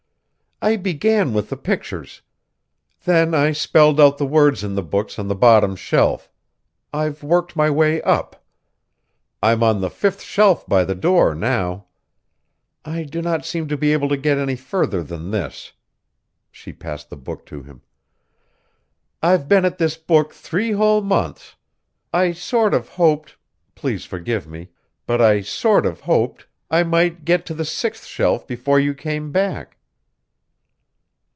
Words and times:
"I 0.63 0.75
began 0.75 1.33
with 1.33 1.49
the 1.49 1.57
pictures. 1.57 2.21
Then 3.03 3.33
I 3.33 3.51
spelled 3.51 3.99
out 3.99 4.19
the 4.19 4.27
words 4.27 4.63
in 4.63 4.75
the 4.75 4.83
books 4.83 5.17
on 5.17 5.27
the 5.27 5.33
bottom 5.33 5.75
shelf; 5.75 6.31
I've 6.93 7.23
worked 7.23 7.55
my 7.55 7.71
way 7.71 7.99
up. 8.03 8.45
I'm 9.41 9.63
on 9.63 9.81
the 9.81 9.89
fifth 9.89 10.21
shelf 10.21 10.67
by 10.67 10.85
the 10.85 10.93
door 10.93 11.33
now. 11.33 11.87
I 12.85 13.05
do 13.05 13.23
not 13.23 13.43
seem 13.43 13.67
to 13.69 13.75
be 13.75 13.91
able 13.91 14.07
to 14.09 14.17
get 14.17 14.37
any 14.37 14.55
further 14.55 15.01
than 15.01 15.31
this" 15.31 15.71
She 16.51 16.73
passed 16.73 17.09
the 17.09 17.17
book 17.17 17.43
to 17.47 17.63
him. 17.63 17.81
"I've 19.23 19.47
been 19.47 19.65
at 19.65 19.79
this 19.79 19.97
book 19.97 20.31
three 20.31 20.73
whole 20.73 21.01
months! 21.01 21.55
I 22.13 22.33
sort 22.33 22.75
of 22.75 22.87
hoped 22.87 23.35
please 23.73 24.05
forgive 24.05 24.45
me, 24.47 24.69
but 25.07 25.21
I 25.21 25.41
sort 25.41 25.87
of 25.87 26.01
hoped 26.01 26.45
I 26.69 26.83
might 26.83 27.25
get 27.25 27.47
to 27.47 27.55
the 27.55 27.65
sixth 27.65 28.05
shelf 28.05 28.45
before 28.45 28.79
you 28.79 28.93
came 28.93 29.31
back!" 29.31 29.77